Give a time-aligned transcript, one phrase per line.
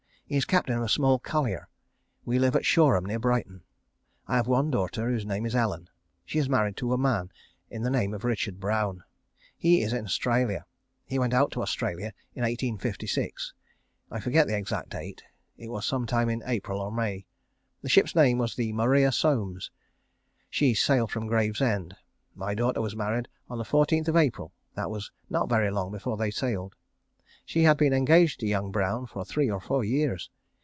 [0.25, 1.67] He is captain of a small collier.
[2.23, 3.63] We live at Shoreham, near Brighton.
[4.27, 5.89] I have one daughter, whose name is Ellen.
[6.23, 7.33] She is married to a man
[7.69, 9.03] of the name of Richard Brown.
[9.57, 10.65] He is in Australia.
[11.03, 13.53] He went out to Australia in 1856.
[14.09, 15.21] I forget the exact date.
[15.57, 17.25] It was some time in April or May.
[17.81, 19.69] The ship's name was the Maria Somes.
[20.49, 21.97] She sailed from Gravesend.
[22.35, 24.53] My daughter was married on the 14th of April.
[24.75, 26.73] That was not very long before they sailed.
[27.43, 30.29] She had been engaged to young Brown for three or four years.